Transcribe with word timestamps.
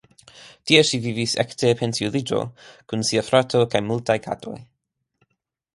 Tie 0.69 0.79
ŝi 0.91 0.99
vivis 1.03 1.35
ekde 1.43 1.71
pensiuliĝo 1.81 2.41
kun 2.93 3.07
sia 3.11 3.25
fratino 3.29 3.69
kaj 3.75 3.83
multaj 3.93 4.19
katoj. 4.29 4.57